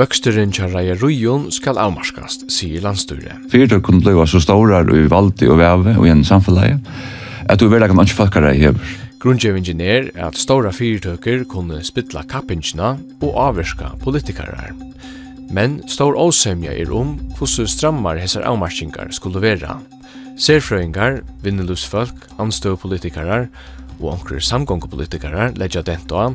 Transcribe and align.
Vøksteren 0.00 0.48
til 0.48 0.70
Raja 0.72 0.94
Rujon 0.96 1.50
skal 1.52 1.76
avmarskast, 1.76 2.46
sier 2.48 2.80
landstyret. 2.80 3.42
Fyrtøy 3.52 3.82
kunne 3.84 4.00
blive 4.00 4.24
så 4.24 4.40
stårar 4.40 4.88
og 4.88 5.10
valdi 5.12 5.48
og 5.50 5.58
veve 5.60 5.92
og 5.98 6.06
gjennom 6.06 6.24
samfunnet, 6.24 6.86
at 7.44 7.60
du 7.60 7.66
vil 7.68 7.84
ikke 7.84 7.98
mange 7.98 8.16
folkare 8.16 8.54
hever. 8.56 8.80
Grunnkjøvingen 9.20 9.82
er 9.84 10.08
at 10.16 10.40
stora 10.40 10.72
fyrtøker 10.72 11.44
kunne 11.44 11.82
spytla 11.84 12.22
kappingsna 12.24 12.94
og 13.20 13.36
avvirska 13.44 13.92
politikarar. 14.00 14.72
Men 15.52 15.82
stor 15.84 16.16
åsemja 16.16 16.72
er 16.72 16.88
om 16.96 17.18
hvordan 17.36 17.68
strammar 17.68 18.22
hessar 18.22 18.48
avmarskingar 18.48 19.12
skulle 19.12 19.42
vera. 19.44 19.82
Serfrøyngar, 20.40 21.20
vinnelusfolk, 21.44 22.30
anstøvpolitikarar 22.40 23.50
og 23.98 24.14
onkre 24.14 24.40
samgångpolitikarar 24.40 25.58
leggja 25.60 25.84
dento 25.84 26.30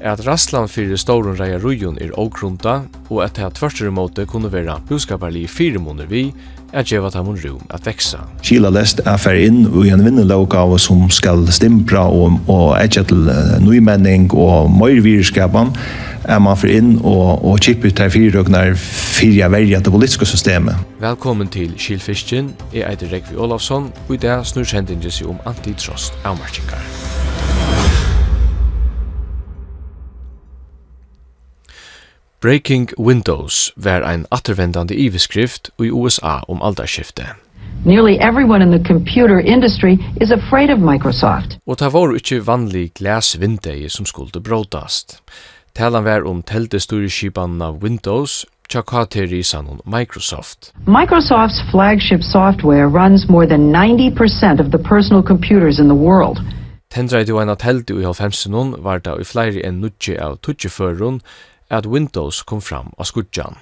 er 0.00 0.14
at 0.14 0.24
rasslan 0.26 0.70
fyrir 0.70 0.98
stauren 0.98 1.38
reia 1.38 1.60
rujon 1.62 2.00
er 2.02 2.14
ågrunda, 2.18 2.82
og 3.10 3.22
at 3.24 3.36
det 3.36 3.44
her 3.44 3.54
tvørstere 3.54 3.94
måte 3.94 4.26
kunne 4.26 4.52
være 4.52 4.80
buskaparlige 4.88 5.48
firemåner 5.48 6.10
vi, 6.10 6.30
at 6.72 6.88
geva 6.88 7.10
tamun 7.12 7.36
rum 7.44 7.66
at 7.70 7.86
veksa. 7.86 8.22
Kila 8.42 8.70
lest 8.72 9.02
er 9.04 9.18
fer 9.20 9.36
inn 9.44 9.66
i 9.84 9.90
en 9.92 10.04
vinnelavgave 10.04 10.78
som 10.80 11.04
skal 11.12 11.44
stimpra 11.52 12.06
og, 12.08 12.38
og 12.48 12.72
etja 12.80 13.04
til 13.08 13.28
nymenning 13.60 14.30
og 14.32 14.70
møyrvirskapen, 14.72 15.74
er 16.24 16.38
man 16.38 16.56
fer 16.58 16.72
inn 16.78 16.94
og, 17.02 17.42
og 17.44 17.58
kippe 17.64 17.90
ut 17.90 18.02
her 18.02 18.12
fyrrøknar 18.14 18.76
fyrja 18.78 19.50
verja 19.52 19.82
til 19.82 19.94
politiske 19.94 20.28
systemet. 20.28 20.78
Velkommen 21.02 21.50
til 21.52 21.74
Kylfisken, 21.78 22.54
jeg 22.74 22.86
er 22.86 23.12
Rekvi 23.12 23.36
Olafsson, 23.36 23.90
og 24.08 24.14
i 24.14 24.22
dag 24.22 24.46
snur 24.46 24.68
kjendingen 24.68 25.10
seg 25.10 25.34
om 25.34 25.42
antitrost 25.50 26.16
avmarkingar. 26.24 27.21
Breaking 32.42 32.88
Windows 32.98 33.72
var 33.76 34.02
ein 34.02 34.26
attervendande 34.30 34.94
iveskrift 34.94 35.70
i 35.78 35.90
USA 35.90 36.42
om 36.48 36.62
aldarskiftet. 36.62 37.26
Nearly 37.84 38.18
everyone 38.18 38.62
in 38.62 38.72
the 38.72 38.88
computer 38.88 39.40
industry 39.40 39.98
is 40.20 40.32
afraid 40.32 40.70
of 40.70 40.78
Microsoft. 40.78 41.58
Og 41.66 41.78
ta 41.78 41.88
var 41.88 42.16
ikkje 42.18 42.40
vanlig 42.46 42.88
glasvindei 42.98 43.88
som 43.88 44.06
skulle 44.06 44.42
bråtast. 44.42 45.20
Talan 45.74 46.04
var 46.04 46.26
om 46.26 46.42
teltestyreskipan 46.42 47.62
av 47.62 47.78
Windows, 47.82 48.44
Chakateri 48.68 49.42
sanon 49.42 49.78
Microsoft. 49.86 50.72
Microsoft's 50.86 51.62
flagship 51.70 52.22
software 52.22 52.88
runs 52.88 53.28
more 53.28 53.46
than 53.46 53.70
90% 53.70 54.58
of 54.58 54.72
the 54.72 54.82
personal 54.82 55.22
computers 55.22 55.78
in 55.78 55.86
the 55.86 56.00
world. 56.08 56.42
Tendra 56.90 57.24
du 57.24 57.38
ein 57.38 57.48
at 57.48 57.62
heldu 57.62 58.00
i 58.00 58.04
halvfemsen 58.04 58.74
var 58.84 58.98
da 58.98 59.14
i 59.14 59.24
flere 59.24 59.62
enn 59.62 59.80
nutje 59.80 60.18
av 60.20 60.36
tutjeførun, 60.42 61.22
at 61.72 61.86
Windows 61.86 62.42
kom 62.42 62.60
fram 62.60 62.92
av 62.98 63.08
skudjan. 63.08 63.56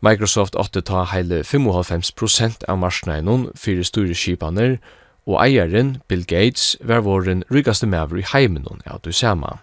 Microsoft 0.00 0.54
åtte 0.54 0.80
ta 0.86 1.02
heile 1.10 1.42
95% 1.42 2.62
av 2.70 2.78
marsneinon 2.78 3.48
fyrir 3.58 3.86
store 3.86 4.14
skipaner, 4.14 4.78
og 5.28 5.40
eieren, 5.42 5.98
Bill 6.08 6.22
Gates, 6.24 6.76
var 6.80 7.02
våren 7.04 7.42
rikaste 7.52 7.88
maver 7.90 8.22
i 8.22 8.28
heimenon 8.30 8.80
av 8.86 9.02
du 9.04 9.10
sama. 9.12 9.58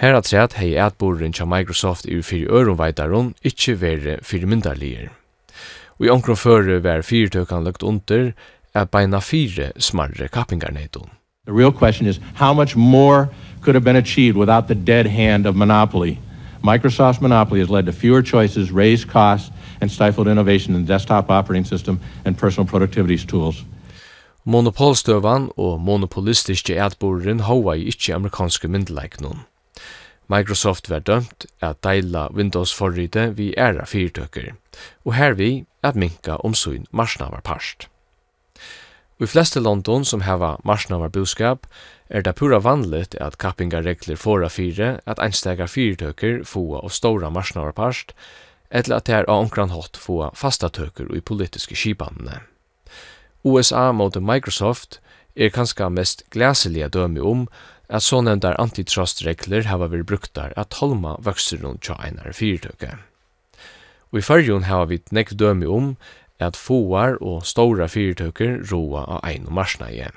Her 0.00 0.14
at 0.14 0.30
sett 0.30 0.54
hei 0.60 0.76
atboren 0.80 1.34
tja 1.34 1.44
Microsoft 1.48 2.06
i 2.06 2.20
fyrir 2.22 2.52
øronveitaron 2.52 3.34
ikkje 3.44 3.74
vere 3.80 4.16
fyrir 4.22 4.48
myndarlier. 4.48 5.10
Og 5.98 6.06
i 6.06 6.12
omkron 6.12 6.38
føre 6.38 6.78
var 6.84 7.04
fyrtøkan 7.04 7.64
lagt 7.64 7.82
under 7.82 8.30
at 8.76 8.92
beina 8.92 9.20
fire 9.20 9.72
smarre 9.80 10.28
kappingarneiton. 10.28 11.10
The 11.46 11.52
real 11.52 11.72
question 11.72 12.06
is 12.06 12.20
how 12.34 12.52
much 12.52 12.76
more 12.76 13.28
could 13.62 13.74
have 13.74 13.84
been 13.84 13.96
achieved 13.96 14.36
without 14.36 14.68
the 14.68 14.74
dead 14.74 15.06
hand 15.06 15.46
of 15.46 15.56
monopoly– 15.56 16.18
Microsoft's 16.66 17.20
monopoly 17.20 17.60
has 17.60 17.70
led 17.70 17.86
to 17.86 17.92
fewer 17.92 18.22
choices, 18.22 18.72
raised 18.72 19.08
costs, 19.08 19.52
and 19.80 19.88
stifled 19.90 20.26
innovation 20.26 20.74
in 20.74 20.84
the 20.84 20.92
desktop 20.92 21.30
operating 21.30 21.64
system 21.64 22.00
and 22.24 22.38
personal 22.38 22.66
productivity 22.66 23.16
tools. 23.26 23.64
Monopolstøvan 24.44 25.50
og 25.56 25.80
monopolistiske 25.80 26.74
ætboren 26.74 27.40
hova 27.40 27.74
i 27.74 27.86
ikkje 27.90 28.14
amerikanske 28.14 28.68
myndeleiknum. 28.68 29.40
Microsoft 30.28 30.90
var 30.90 30.98
dømt 30.98 31.46
at 31.62 31.84
deila 31.84 32.26
Windows-forrite 32.34 33.36
vi 33.36 33.54
æra 33.58 33.84
fyrtøkker, 33.86 34.52
og 35.04 35.14
hervi 35.14 35.64
at 35.82 35.96
minka 35.96 36.30
om 36.44 36.54
sin 36.54 36.86
marsnavarparst. 36.92 37.88
I 39.16 39.26
fleste 39.26 39.60
London 39.60 40.04
som 40.04 40.20
hava 40.26 40.58
marsnavar 40.68 41.08
buskap 41.08 41.64
er 42.12 42.20
det 42.22 42.34
pura 42.36 42.58
vanligt 42.60 43.14
at 43.16 43.38
kappingar 43.40 43.86
regler 43.86 44.18
fåra 44.20 44.50
fire 44.52 44.98
at 45.08 45.22
einstegar 45.24 45.70
fyrtøker 45.72 46.42
fåa 46.44 46.82
og 46.84 46.92
stora 46.92 47.30
marsnavarparst 47.32 48.12
eller 48.70 48.98
at 48.98 49.06
det 49.08 49.14
er 49.16 49.28
av 49.30 49.46
omkran 49.46 49.72
hatt 49.72 49.96
fåa 49.96 50.34
fasta 50.36 50.68
tøker 50.68 51.08
i 51.16 51.22
politiske 51.24 51.74
kipanene. 51.74 52.42
USA 53.46 53.88
mot 53.92 54.16
Microsoft 54.20 55.00
er 55.34 55.54
kanska 55.54 55.88
mest 55.88 56.26
glæselige 56.30 56.88
dømi 56.92 57.20
om 57.20 57.48
at 57.88 58.02
så 58.02 58.20
nevndar 58.20 58.58
antitrustregler 58.60 59.70
hava 59.70 59.88
vært 59.88 60.10
bruktar 60.10 60.52
at 60.60 60.76
holma 60.82 61.16
vøkser 61.24 61.62
noen 61.62 61.80
tja 61.80 61.96
einar 62.04 62.36
fyrtøke. 62.36 62.98
Og 64.12 64.20
i 64.20 64.26
fyrjun 64.28 64.68
hava 64.68 64.90
vi 64.92 65.00
nekv 65.08 65.38
dømi 65.40 65.66
om 65.70 65.94
at 66.42 66.56
foar 66.56 67.16
og 67.24 67.46
stora 67.48 67.88
fyrtøkker 67.88 68.60
roa 68.70 69.04
av 69.16 69.24
ein 69.24 69.46
og 69.48 69.56
marsnaje. 69.58 70.10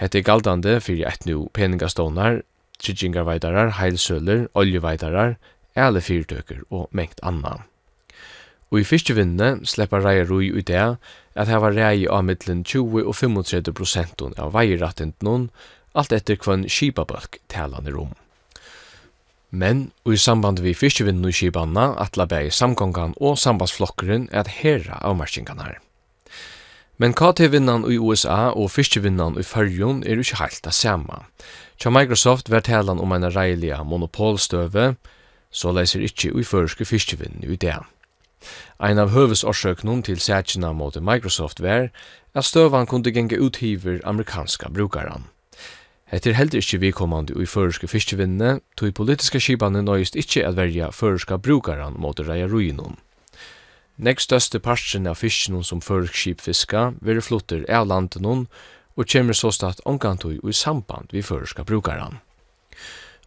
Hette 0.00 0.18
er 0.18 0.26
galdande 0.26 0.78
fyrir 0.82 1.06
eit 1.10 1.26
nu 1.28 1.48
peningastónar, 1.54 2.42
tryggingarveitarar, 2.82 3.76
heilsøler, 3.78 4.48
oljeveitarar, 4.54 5.36
alle 5.76 6.02
fyrtøkker 6.02 6.64
og 6.70 6.88
mengt 6.90 7.20
anna. 7.22 7.60
Og 8.72 8.80
i 8.82 8.88
fyrstjevinnene 8.88 9.66
sleppar 9.68 10.02
reier 10.02 10.26
roi 10.26 10.48
ut 10.50 10.66
det 10.66 10.82
at 11.34 11.50
hava 11.50 11.70
rei 11.70 12.08
av 12.10 12.24
middelen 12.26 12.64
20 12.64 13.04
og 13.04 13.14
35 13.14 13.70
prosenten 13.76 14.34
av 14.40 14.54
veirattenten, 14.56 15.48
alt 15.94 16.12
etter 16.14 16.38
kvann 16.40 16.66
skipabølk 16.66 17.38
talan 17.52 17.86
i 17.86 17.94
rom. 17.94 18.14
Men, 19.54 19.92
og 20.02 20.16
i 20.16 20.18
samband 20.18 20.58
vi 20.64 20.74
fyrstjevinnen 20.74 21.28
i 21.30 21.32
Kibanna, 21.32 21.92
atla 22.02 22.26
bæg 22.26 22.50
samgångan 22.52 23.14
og 23.22 23.38
sambandsflokkeren 23.38 24.26
at 24.34 24.50
herra 24.50 24.98
avmarskingan 25.06 25.60
her. 25.62 25.76
Men 26.98 27.14
KT-vinnan 27.14 27.86
i 27.90 27.98
USA 27.98 28.50
og 28.50 28.72
fyrstjevinnan 28.74 29.38
i 29.38 29.46
Førjon 29.46 30.02
er 30.02 30.18
ikkje 30.18 30.40
heilt 30.40 30.62
det 30.66 30.74
samme. 30.74 31.22
Tja 31.78 31.90
Microsoft 31.94 32.50
var 32.50 32.66
talan 32.66 33.02
om 33.02 33.14
en 33.14 33.26
reilige 33.30 33.78
monopolstøve, 33.86 34.94
så 35.50 35.74
leiser 35.74 36.02
ikkje 36.02 36.32
i 36.34 36.46
førske 36.46 36.86
fyrstjevinn 36.86 37.42
i 37.46 37.54
det. 37.54 37.78
Ein 38.82 38.98
av 38.98 39.14
høvesårsøknum 39.14 40.02
til 40.02 40.18
sætjena 40.20 40.72
mot 40.74 40.98
Microsoft 40.98 41.62
var 41.62 41.92
at 42.34 42.46
støvan 42.50 42.90
kunde 42.90 43.14
genge 43.14 43.38
uthiver 43.38 44.02
amerikanska 44.04 44.68
brukaran. 44.68 45.30
Hetta 46.14 46.30
er 46.30 46.36
heldur 46.38 46.60
ikki 46.62 46.78
vikomandi 46.78 47.34
í 47.42 47.44
føroyska 47.50 47.88
fiskevinne, 47.90 48.60
tøy 48.78 48.92
politiska 48.94 49.40
skipane 49.42 49.80
nøyst 49.82 50.14
ikki 50.14 50.44
at 50.46 50.54
verja 50.54 50.92
føroyska 50.94 51.40
brukaran 51.42 51.96
mot 51.98 52.20
reiar 52.22 52.52
ruinum. 52.52 53.00
Next 53.98 54.28
største 54.28 54.60
parten 54.62 55.08
av 55.10 55.18
fisken 55.18 55.64
som 55.66 55.80
føroysk 55.82 56.14
skip 56.14 56.44
fiska 56.44 56.84
verður 57.00 57.26
fluttur 57.26 57.64
av 57.66 57.88
landenon 57.90 58.44
og 58.94 59.10
kemur 59.10 59.34
så 59.34 59.50
stat 59.50 59.82
onkantøy 59.90 60.36
í 60.38 60.54
samband 60.54 61.10
við 61.10 61.26
føroyska 61.32 61.66
brukaran. 61.66 62.20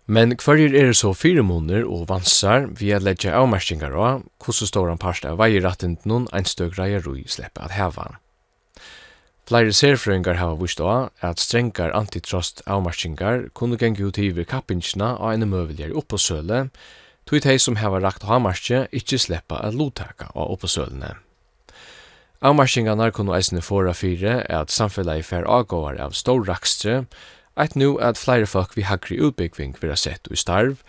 Men 0.08 0.38
hverjir 0.40 0.72
er 0.72 0.94
så 0.96 1.12
fire 1.12 1.44
måneder 1.44 1.84
og 1.84 2.08
vansar 2.08 2.70
vi 2.80 2.94
at 2.96 3.04
leggja 3.04 3.36
avmerskingar 3.36 4.00
av 4.00 4.24
hvordan 4.40 4.72
står 4.72 4.94
han 4.94 5.04
parst 5.04 5.28
av 5.28 5.42
veierattent 5.44 6.08
noen 6.08 6.32
en 6.32 6.48
støk 6.48 6.80
reier 6.80 7.04
rui 7.04 7.26
slipper 7.28 7.68
at 7.68 7.76
heva. 7.76 8.14
Flere 9.48 9.72
serfrøyngar 9.72 10.42
hava 10.42 10.58
vist 10.60 10.82
av 10.84 11.06
at 11.24 11.40
strengar 11.40 11.94
antitrust 11.96 12.60
avmarskingar 12.68 13.46
kunne 13.56 13.78
gengi 13.80 14.04
ut 14.04 14.18
hiver 14.20 14.44
kappingsina 14.44 15.14
av 15.16 15.38
en 15.38 15.48
møveligere 15.48 15.96
oppåsøle, 15.96 16.66
tog 17.24 17.46
teg 17.46 17.62
som 17.64 17.80
hava 17.80 18.02
rakt 18.04 18.28
avmarskje 18.28 18.84
ikkje 18.92 19.22
sleppa 19.24 19.62
at 19.64 19.78
lotaka 19.80 20.28
av 20.34 20.52
oppåsølene. 20.58 21.14
Avmarskingarna 22.44 23.08
kunne 23.16 23.40
eisne 23.40 23.64
fora 23.64 23.96
fire 23.96 24.42
at 24.52 24.74
samfellet 24.74 25.24
i 25.24 25.26
fær 25.30 25.48
avgåvar 25.48 25.96
av 26.04 26.12
stor 26.12 26.44
rakstre, 26.44 27.06
eit 27.56 27.80
nu 27.80 27.96
at 28.04 28.20
flere 28.20 28.52
folk 28.52 28.76
vi 28.76 28.84
hagri 28.84 29.16
utbyggving 29.16 29.80
vera 29.80 29.96
sett 29.96 30.28
og 30.28 30.44
starv, 30.44 30.84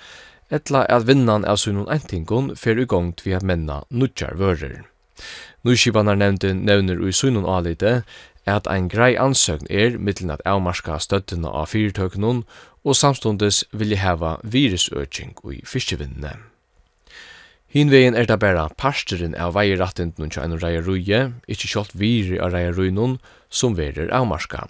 etla 0.50 0.82
at 0.90 1.06
vinnan 1.06 1.46
av 1.46 1.62
sunnun 1.62 1.88
entingon 1.94 2.56
fer 2.58 2.82
ugongt 2.82 3.22
vi 3.22 3.38
at 3.38 3.46
menna 3.46 3.84
nudjar 3.88 4.34
vører. 4.34 4.82
Nuskipanar 5.66 6.18
nevnte 6.18 6.52
nevner 6.54 7.00
ui 7.02 7.14
sunnun 7.14 7.46
alite 7.48 8.02
at 8.48 8.68
ein 8.70 8.88
grei 8.88 9.14
ansøgn 9.20 9.68
er 9.70 9.98
mittlen 9.98 10.32
at 10.34 10.44
avmarska 10.48 10.98
støttene 11.02 11.48
av 11.48 11.70
fyrtøknun 11.72 12.44
og 12.84 12.96
samstundes 12.96 13.64
vilje 13.72 14.00
heva 14.00 14.36
virusøkning 14.42 15.36
i 15.52 15.60
fiskevinnene. 15.66 16.36
Hinvegin 17.68 18.16
er 18.16 18.24
det 18.24 18.38
bare 18.40 18.70
parsteren 18.80 19.34
av 19.36 19.52
veierattinden 19.52 20.32
til 20.32 20.40
en 20.40 20.56
reia 20.62 20.80
ruje, 20.80 21.20
ikkje 21.52 21.72
kjolt 21.74 21.92
viri 22.00 22.38
av 22.40 22.54
reia 22.54 22.72
ruinun, 22.72 23.18
som 23.50 23.76
verer 23.76 24.08
avmarska. 24.08 24.64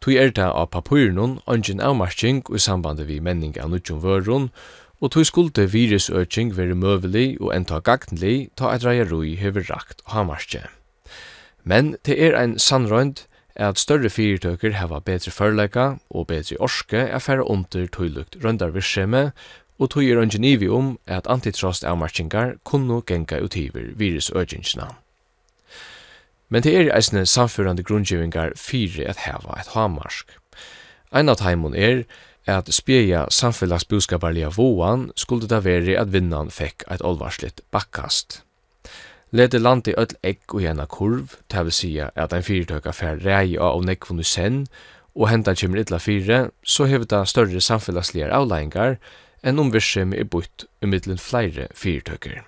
Tui 0.00 0.14
er 0.16 0.30
det 0.30 0.46
av 0.46 0.70
papyrnun, 0.70 1.40
ongin 1.50 1.82
avmarsking 1.82 2.44
i 2.54 2.62
samband 2.62 3.02
vi 3.10 3.18
menning 3.20 3.58
av 3.58 3.74
nudjum 3.74 3.98
vørun, 4.00 4.48
og 5.00 5.10
tui 5.10 5.24
skulde 5.26 5.66
virusøking 5.72 6.54
være 6.56 6.78
møvelig 6.78 7.40
og 7.40 7.54
enta 7.56 7.80
gagnlig 7.82 8.50
ta 8.54 8.70
et 8.76 8.86
reia 8.86 9.08
rui 9.10 9.34
hever 9.40 9.66
rakt 9.66 10.04
og 10.06 10.14
hamarskje. 10.20 10.68
Men 11.64 11.96
det 12.06 12.16
er 12.18 12.36
ein 12.38 12.58
sannrøynd 12.58 13.26
at 13.56 13.78
større 13.78 14.10
fyrtøker 14.10 14.78
hava 14.78 15.00
betri 15.04 15.30
førleika 15.30 15.94
og 16.10 16.26
betri 16.30 16.56
orske 16.60 16.96
er 16.96 17.18
færre 17.18 17.44
under 17.44 17.86
tøylukt 17.86 18.38
røndarvirskjeme, 18.44 19.30
og 19.80 19.90
tøy 19.90 20.10
er 20.12 20.20
ungenivi 20.20 20.68
om 20.68 20.98
at 21.06 21.26
antitrust 21.26 21.84
avmarkingar 21.84 22.58
kunnu 22.64 23.00
genga 23.06 23.40
utiver 23.40 23.92
virusøgjingsna. 23.96 24.90
Men 26.48 26.62
det 26.62 26.74
er 26.76 26.90
eisne 26.96 27.26
samførande 27.26 27.82
grunngjevingar 27.82 28.56
fyrir 28.56 29.08
at 29.08 29.22
hava 29.24 29.60
et 29.60 29.70
hamarsk. 29.74 30.34
Ein 31.14 31.28
av 31.28 31.38
teimun 31.40 31.74
er 31.74 32.04
at 32.50 32.68
spjeja 32.74 33.26
samfellagsbuskaparliga 33.30 34.50
voan 34.56 35.10
skulle 35.16 35.48
det 35.48 35.64
veri 35.64 35.96
at 35.96 36.12
vinnan 36.12 36.50
fekk 36.50 36.84
eit 36.90 37.04
olvarslitt 37.06 37.62
bakkast 37.70 38.42
leti 39.32 39.58
landi 39.58 39.94
öll 39.98 40.14
egg 40.26 40.54
og 40.54 40.64
ena 40.66 40.86
kurv, 40.90 41.36
det 41.50 41.64
vil 41.66 41.74
sija 41.74 42.10
at 42.16 42.32
ein 42.34 42.46
fyrirtøka 42.46 42.92
fær 42.94 43.20
rei 43.22 43.56
av 43.56 43.78
og 43.78 43.86
nekvun 43.86 44.22
i 44.22 44.26
sen, 44.26 44.64
og 45.14 45.30
hendan 45.30 45.58
kjemur 45.58 45.82
illa 45.82 45.98
fire, 45.98 46.50
så 46.62 46.86
hever 46.86 47.06
det 47.10 47.28
større 47.28 47.60
samfellagsligar 47.60 48.34
avleggingar 48.34 48.98
enn 49.42 49.58
om 49.58 49.72
virsim 49.72 50.12
er 50.12 50.28
butt 50.28 50.66
umidlin 50.82 51.18
flere 51.18 51.68
fyrirtøkker. 51.74 52.42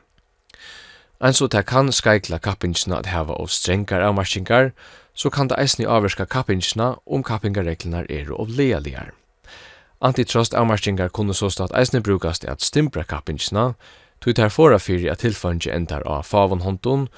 Ein 1.23 1.34
så 1.38 1.46
det 1.46 1.67
kan 1.67 1.93
skaikla 1.93 2.38
kappingsna 2.43 2.99
at 2.99 3.06
heva 3.06 3.37
av 3.38 3.50
strengar 3.55 4.02
avmarskingar, 4.02 4.73
så 5.14 5.31
kan 5.31 5.49
det 5.49 5.58
eisni 5.61 5.87
avverska 5.87 6.26
kappingsna 6.26 6.96
om 7.06 7.23
kappingarreglunar 7.23 8.08
er 8.11 8.32
av 8.34 8.49
lealigar. 8.50 9.12
Antitrust 10.02 10.55
avmarskingar 10.55 11.12
kunne 11.14 11.34
så 11.34 11.50
stått 11.50 11.75
eisni 11.79 12.00
brukast 12.00 12.44
i 12.44 12.50
at 12.50 12.62
stimpra 12.62 13.05
kappingsna, 13.05 13.75
tog 14.22 14.36
tar 14.38 14.52
fora 14.54 14.78
fyrir 14.78 15.10
at 15.12 15.22
tilfangi 15.24 15.70
endar 15.74 16.04
av 16.06 16.26
favon 16.28 16.62
håndun 16.62 17.08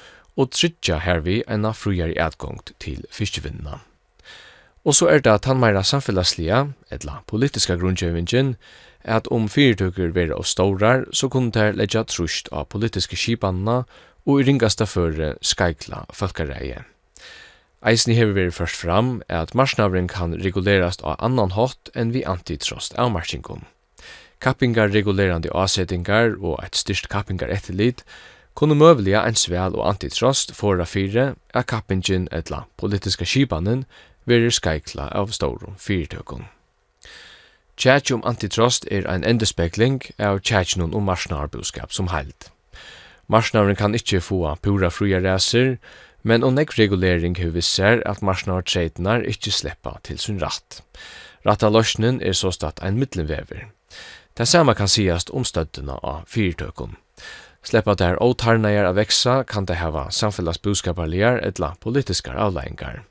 og 0.41 0.55
tryggja 0.57 1.03
hervi 1.05 1.43
enna 1.47 1.75
frujari 1.77 2.17
adgångt 2.19 2.73
til 2.83 3.05
fiskevinnina. 3.13 3.83
Og 4.85 4.97
så 4.97 5.09
er 5.09 5.23
det 5.25 5.39
tannmeira 5.47 5.83
samfellagslia, 5.85 6.67
etla 6.93 7.21
politiska 7.29 7.77
grundgjevingen, 7.81 8.57
at 9.05 9.29
om 9.33 9.49
fyrtøkker 9.49 10.13
vera 10.17 10.37
og 10.37 10.49
staurar, 10.49 11.05
så 11.13 11.29
kunne 11.29 11.53
det 11.53 11.77
leggja 11.77 12.05
trusht 12.09 12.51
av 12.53 12.69
politiske 12.73 13.17
skipanna 13.17 13.85
og 14.25 14.41
i 14.41 14.47
ringasta 14.49 14.89
føre 14.89 15.35
skaikla 15.45 16.05
folkareie. 16.13 16.85
Eisen 17.85 18.15
hever 18.17 18.33
verið 18.33 18.57
først 18.57 18.81
fram 18.81 19.11
at 19.29 19.53
marsnavren 19.53 20.09
kan 20.09 20.33
regulerast 20.41 21.05
av 21.05 21.21
annan 21.21 21.53
hot 21.53 21.93
enn 21.93 22.15
vi 22.17 22.25
antitrost 22.25 22.97
avmarsingum. 22.97 23.67
Kappingar 24.45 24.91
regulerande 24.93 25.49
avsettingar 25.57 26.35
og 26.37 26.59
eit 26.61 26.77
styrst 26.77 27.07
kappingar 27.09 27.49
etterlid 27.49 28.03
kunne 28.55 28.77
møvelige 28.77 29.23
en 29.25 29.39
svel 29.41 29.73
og 29.79 29.87
antitrost 29.89 30.53
fora 30.53 30.85
fire 30.85 31.31
at 31.55 31.67
kappingen 31.71 32.27
etla 32.29 32.67
politiska 32.77 33.25
skipanen 33.25 33.87
verir 34.29 34.53
skaikla 34.53 35.07
av 35.17 35.33
storum 35.33 35.79
fyrtøkken. 35.81 36.45
Tjætj 37.81 38.13
om 38.15 38.25
antitrost 38.29 38.85
er 38.93 39.09
ein 39.11 39.25
endespekling 39.25 40.03
av 40.19 40.43
tjætjnun 40.45 40.93
om 40.95 41.09
marsnarbudskap 41.09 41.93
som 41.93 42.13
heilt. 42.13 42.51
Marsnaren 43.33 43.81
kan 43.81 43.97
ikkje 43.97 44.21
få 44.21 44.43
pura 44.63 44.91
fruja 44.93 45.23
reser, 45.25 45.79
men 46.23 46.45
om 46.45 46.55
nek 46.55 46.77
regulering 46.79 47.39
hu 47.41 47.61
ser 47.61 48.05
at 48.05 48.21
marsnartreitnar 48.23 49.25
ikkje 49.25 49.53
sleppa 49.53 49.97
til 50.05 50.19
sin 50.19 50.43
ratt. 50.45 50.83
Ratta 51.47 51.73
løsnen 51.73 52.21
er 52.23 52.37
så 52.37 52.53
statt 52.53 52.85
ein 52.85 53.01
middelvever. 53.01 53.73
Det 54.35 54.47
samme 54.47 54.75
kan 54.75 54.89
sigast 54.91 55.31
om 55.31 55.45
støttena 55.47 55.95
av 56.03 56.25
fyrtøkken. 56.27 56.97
Sleppa 57.63 57.95
der 57.95 58.17
åtarnajar 58.19 58.89
av 58.89 58.97
veksa 58.99 59.37
kan 59.47 59.69
det 59.71 59.77
hava 59.79 60.09
samfellas 60.11 60.59
buskaparligar 60.59 61.39
etla 61.47 61.77
politiskar 61.81 62.35
avleingar. 62.43 63.05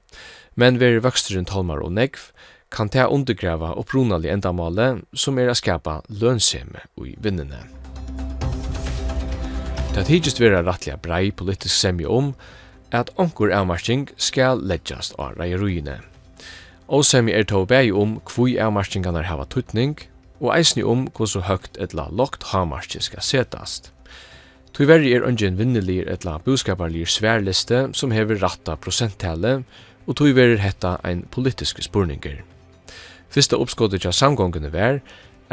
Men 0.59 0.81
veri 0.83 0.99
vøksteren 0.99 1.47
tolmar 1.47 1.79
og 1.79 1.95
negv 1.95 2.27
kan 2.75 2.91
det 2.91 3.07
undergrava 3.07 3.71
opprunalig 3.79 4.33
endamale 4.35 4.89
som 5.15 5.39
er 5.39 5.47
a 5.47 5.55
skapa 5.55 6.01
lønseme 6.09 6.83
i 6.99 7.15
vinnene. 7.15 7.63
Det 9.95 10.07
hittist 10.09 10.43
vera 10.43 10.59
rattliga 10.59 10.99
brei 10.99 11.31
politisk 11.31 11.75
semje 11.77 12.09
om 12.11 12.33
at 12.91 13.15
onkur 13.15 13.53
avmarsking 13.53 14.09
skal 14.17 14.59
leggjast 14.59 15.15
av 15.15 15.37
reiruine. 15.39 16.01
Og 16.91 17.07
semje 17.07 17.39
er 17.39 17.47
tog 17.47 17.69
bei 17.71 17.93
om 17.95 18.19
kvui 18.27 18.57
avmarskingarna 18.59 19.23
hava 19.23 19.47
tutning, 19.47 19.95
og 20.43 20.51
eisni 20.57 20.83
om 20.83 21.07
hvordan 21.07 21.47
høgt 21.47 21.79
etla 21.81 22.09
lokt 22.11 22.49
hamarskje 22.51 23.01
skal 23.07 23.23
setast. 23.23 23.91
Tyverri 24.73 25.13
er 25.15 25.23
ungen 25.23 25.57
vinnelir 25.57 26.09
etla 26.11 26.39
buskaparlir 26.43 27.07
sværliste 27.07 27.85
som 27.93 28.11
hever 28.11 28.41
ratta 28.41 28.75
prosenttale, 28.75 29.61
og 30.07 30.17
tyverri 30.19 30.57
hetta 30.59 30.97
ein 31.05 31.23
politiske 31.31 31.85
spurninger. 31.85 32.41
Fyrsta 33.29 33.57
oppskottet 33.57 34.03
til 34.03 34.13
samgångene 34.13 34.73
var 34.73 34.99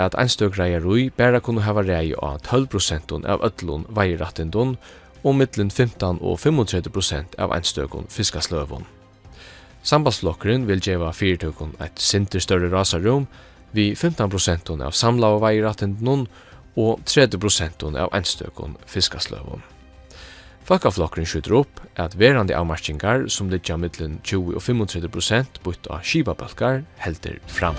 at 0.00 0.16
einstøk 0.18 0.58
reier 0.58 0.82
rui 0.84 1.10
bæra 1.16 1.40
kunne 1.44 1.62
hava 1.62 1.84
rei 1.84 2.14
av 2.16 2.40
12% 2.48 3.20
av 3.28 3.44
ötlun 3.46 3.86
veirattindun 3.96 4.76
og 5.22 5.36
mittlen 5.36 5.70
15 5.70 6.18
og 6.20 6.40
35% 6.40 7.36
av 7.38 7.52
einstøkun 7.56 8.08
fiskasløvun. 8.08 8.86
Sambandsflokkeren 9.82 10.66
vil 10.68 10.82
djeva 10.84 11.12
fyrtøkun 11.16 11.76
eit 11.80 12.00
sinter 12.00 12.40
større 12.40 12.68
rasarum, 12.72 13.28
vi 13.72 13.90
15% 13.94 14.72
av 14.80 14.94
samla 14.96 15.34
og 15.36 15.42
veirattendun 15.44 16.26
og 16.78 17.02
30% 17.06 17.84
av 17.98 18.10
enstøkun 18.16 18.76
fiskasløvun. 18.88 19.62
Fakkaflokkeren 20.68 21.26
skjuter 21.26 21.56
opp 21.58 21.80
at 21.98 22.14
verande 22.20 22.54
avmarskingar 22.54 23.26
som 23.32 23.48
ligger 23.50 23.80
mittlen 23.80 24.20
20 24.22 24.54
og 24.54 24.62
35% 24.62 25.62
bytt 25.64 25.88
av 25.90 26.04
skibabølkar 26.06 26.84
helder 27.02 27.40
fram. 27.50 27.78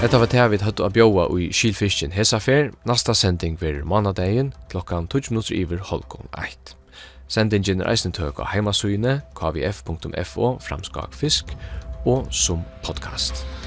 Etta 0.00 0.16
var 0.16 0.30
det 0.32 0.44
vi 0.48 0.58
hatt 0.64 0.80
å 0.80 0.88
bjóa 0.88 1.26
i 1.36 1.50
Kylfisken 1.52 2.12
Hesafer. 2.16 2.70
Nasta 2.88 3.12
sending 3.12 3.58
ver 3.60 3.82
mannadegin 3.84 4.54
klokkan 4.72 5.08
12 5.08 5.32
minutter 5.32 5.56
iver 5.56 5.82
holkon 5.90 6.28
1. 6.40 6.72
Sendingen 7.28 7.80
er 7.84 7.92
eisen 7.92 8.12
tøk 8.16 8.40
av 8.40 8.48
heimasugene 8.54 9.20
kvf.fo 9.36 10.54
framskak 10.64 11.12
fisk 11.14 11.52
og 12.04 12.26
som 12.30 12.64
podcast. 12.82 13.59